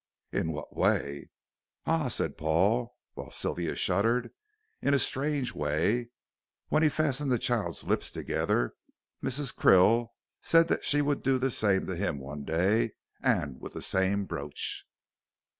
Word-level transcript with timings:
"In 0.31 0.51
what 0.51 0.75
way?" 0.75 1.29
"Ah," 1.85 2.07
said 2.07 2.35
Paul, 2.35 2.97
while 3.13 3.29
Sylvia 3.29 3.75
shuddered, 3.75 4.33
"in 4.81 4.95
a 4.95 4.97
strange 4.97 5.53
way. 5.53 6.09
When 6.69 6.81
he 6.81 6.89
fastened 6.89 7.31
the 7.31 7.37
child's 7.37 7.83
lips 7.83 8.09
together, 8.09 8.73
Mrs. 9.21 9.53
Krill 9.55 10.07
said 10.39 10.69
that 10.69 10.83
she 10.85 11.03
would 11.03 11.21
do 11.21 11.37
the 11.37 11.51
same 11.51 11.85
to 11.85 11.95
him 11.95 12.17
one 12.17 12.43
day 12.45 12.93
and 13.21 13.61
with 13.61 13.73
the 13.73 13.81
same 13.83 14.25
brooch." 14.25 14.85